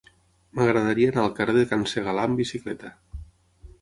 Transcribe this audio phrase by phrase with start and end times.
[0.59, 2.95] M'agradaria anar al carrer de Can Segalar amb bicicleta.